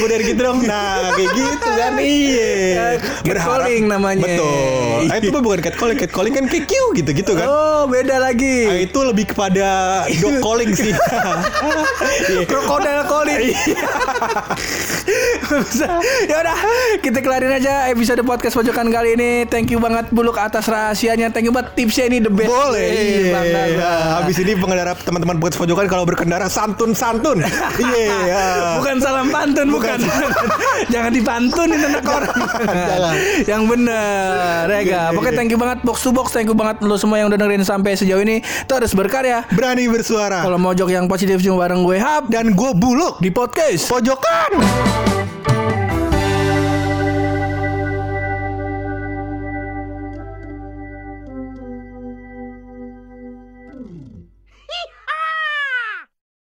[0.02, 0.60] godain kita dong.
[0.66, 1.92] Nah, kayak gitu kan.
[2.00, 2.52] Iya.
[3.28, 4.24] Catcalling namanya.
[4.26, 5.12] Betul.
[5.12, 5.98] Ah, itu bukan catcalling.
[6.00, 7.48] Catcalling kan kayak gitu-gitu kan.
[7.48, 8.84] oh, beda lagi.
[8.88, 9.68] itu lebih kepada
[10.22, 10.94] dog calling sih.
[12.50, 13.41] Krokodil calling.
[16.30, 16.58] ya udah,
[17.02, 19.32] kita kelarin aja episode podcast pojokan kali ini.
[19.50, 21.34] Thank you banget Buluk atas rahasianya.
[21.34, 22.52] Thank you banget tipsnya ini the best.
[22.52, 22.86] Boleh.
[22.86, 23.34] Eh, Iya.
[23.34, 23.62] bangga.
[23.82, 27.42] Nah, habis ini pengendara teman-teman buat pojokan kalau berkendara santun-santun.
[27.82, 28.08] Iya.
[28.28, 28.44] ya.
[28.78, 30.00] Bukan salam pantun, bukan.
[30.94, 32.38] Jangan dipantunin anak orang.
[32.62, 33.16] Jangan.
[33.48, 35.02] Yang bener, ya ga.
[35.16, 37.66] Pokoknya thank you banget box to box, thank you banget lo semua yang udah dengerin
[37.66, 38.46] sampai sejauh ini.
[38.70, 39.48] Terus berkarya.
[39.50, 40.46] Berani bersuara.
[40.46, 43.88] Kalau mojok yang positif cuma bareng gue Hap Dan gue buluk podcast.
[43.88, 44.52] pojokan.